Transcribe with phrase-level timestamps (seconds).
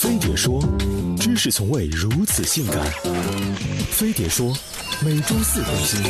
[0.00, 0.62] 飞碟说，
[1.18, 2.78] 知识从未如此性感。
[3.90, 4.56] 飞碟说，
[5.04, 6.00] 每周四更新。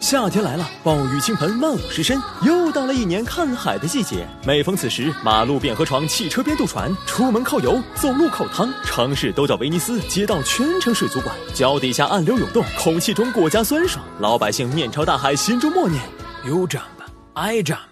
[0.00, 4.26] 夏天来了，暴雨倾盆，万物湿身，又到了一年看海的季节。
[4.44, 16.02] 每逢此时，马路变河床，汽车变渡船，出门靠油，走路靠汤，城市都叫威尼斯，街道全城水族馆，脚底下暗流涌动，空气中国家酸爽，老百姓面朝大海，心中默念
[16.44, 16.80] ：You jump,
[17.34, 17.91] I jump。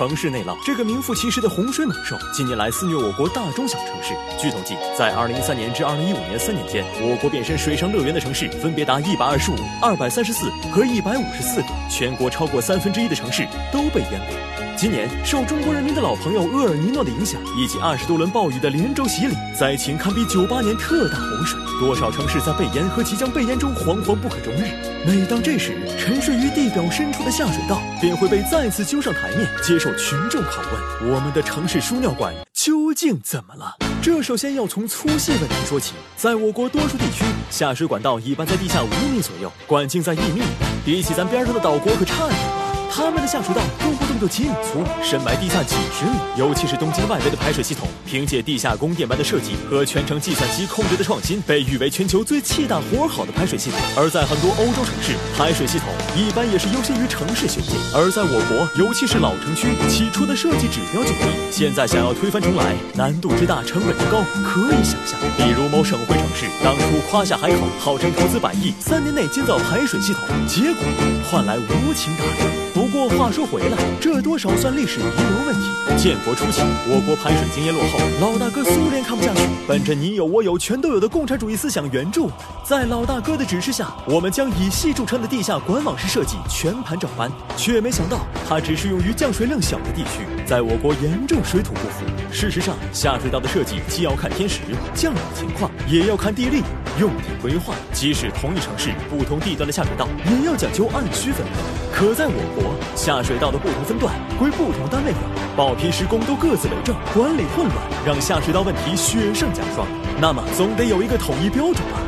[0.00, 4.14] 城市内涝这个名副其实的洪水猛兽，近年来肆虐我国大中小城市。
[4.38, 14.69] 据统计，在二零一三年至二零一五年三年间，我国变身水上乐园的城市分别达一百二十五、二百三十四和一百五十四个，全国超过三分之一的城市都被淹没。
[14.80, 21.60] 今年受中国人民的老朋友厄尔尼诺的影响，以及二十多轮暴雨的连轴洗礼，灾情堪比九八年特大洪水。
[21.78, 24.72] 多少城市在被淹和即将被淹中惶惶不可终日。
[25.06, 33.76] 每当这时，沉睡于地表深处的下水道便会被再次揪上台面，接受群众拷问：我们的城市输尿管究竟怎么了？
[34.00, 35.92] 这首先要从粗细问题说起。
[36.16, 40.40] 在我国多数地区，下水管道一般在地下五米左右，管径在一米，
[40.86, 42.49] 比起咱边上的岛国可差远了。
[42.92, 46.18] 他们的下水道动不动就几米粗，深埋地下几十米。
[46.36, 53.78] 尤其是东京外围的排水系统，凭借地下宫殿般的设计和全程计算机控制的创新，被誉为全球最气大活好的排水系统。
[53.96, 57.78] 而在很多欧洲城市，排水系统一般也是优先于城市修建。
[57.94, 65.18] 而在我国，尤其是老城区，起初的设计指标就低，现在想要推翻重来，难度之大，成本之高，可以想象。
[65.38, 70.82] 比如某省会城市，当初夸下海口，号称投资百亿，三年内建造排水系统，结果
[71.30, 72.59] 换来无情打击。
[72.72, 75.60] 不过话说回来，这多少算历史遗留问题。
[75.98, 82.30] 建国初期，我国排水经验落后，老大哥苏联看不下去，本着你有我有全都有的共产主义思想援助，
[82.64, 92.04] 在老大哥的指示下，我们将以系著称的地下管网式设计全盘照搬，却没想到它只适用于降水量小的地区，在我国严重水土不服。
[92.32, 94.58] 事实上，下水道的设计既要看天时、
[94.92, 96.60] 降雨情况，也要看地利、
[96.98, 97.72] 用地规划。
[97.92, 101.94] 即使同一城市，不同地段的下水道也要讲究按需分配。
[101.94, 105.22] 可在我国，下水道的不同分段归不同单位管，
[105.56, 109.86] 报批施工都各自为政，管理混乱，让下水道问题雪上加霜。
[110.20, 112.02] 那么，总得有一个统一标准吧？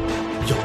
[0.47, 0.57] 有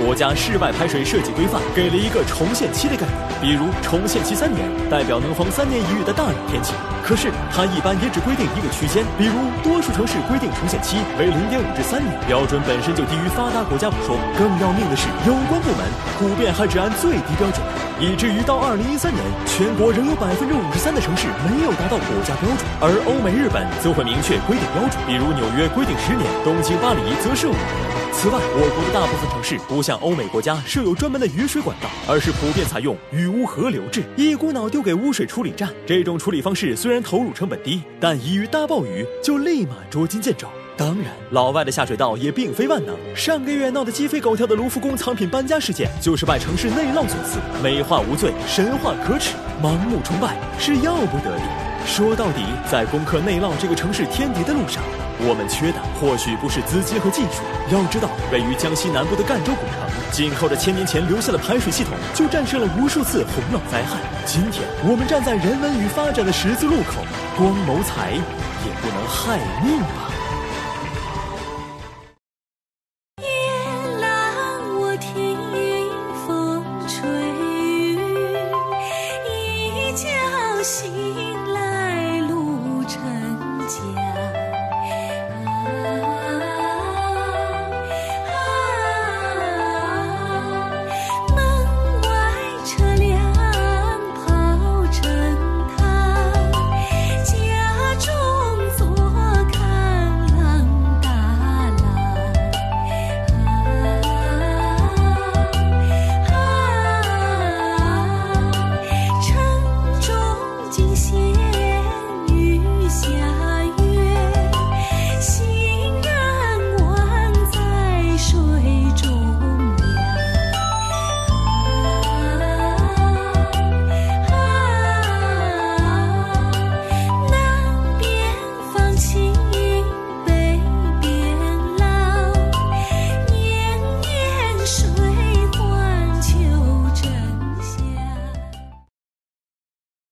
[0.00, 6.72] 国家室外排水设计规范给了一个重现期的概念，比如重现期三年，代表能逢三年一遇的大雨天气。
[7.04, 15.84] 可是它一般也只规定一个区间，比如多数城市规定重现期为零点五至三年，标准本身就低于发达国家不说，更要命的是有关部门
[16.18, 17.60] 普遍还只按最低标准，
[17.98, 27.96] 以至于到二零一三年，全国仍有百分之五十三的城市没有达到国家标准，而欧美日本则会明确规定标准，比如纽约规定十年，东京、巴黎则是五年。
[28.12, 35.68] 此外，我国的大部分城市不像欧美国家设有专门的雨水管道，而是普遍采用雨污河流制，一股脑丢给污水处理站。
[35.86, 40.48] 这种处理方式虽然投入成本低，但一遇大暴雨就立马捉襟见肘。
[40.76, 42.94] 当然，老外的下水道也并非万能。
[43.14, 47.38] 上个月闹得鸡飞狗跳的卢浮宫藏品搬家事件，就是拜城市内涝所赐。
[47.62, 51.42] 美化无罪，神话可耻，盲目崇拜是要不得的。
[51.86, 54.82] 说到底，在攻克内涝这个城市天敌的路上。
[55.18, 57.40] 我们缺的或许不是资金和技术，
[57.72, 63.96] 要知道，位于江西南部的赣州古城，紧靠着千年前留下的排水系统，就战胜了无数次洪涝灾害。
[64.26, 67.00] 今天，我们站在人文与发展的十字路口，
[67.38, 70.12] 光谋财也不能害命吧。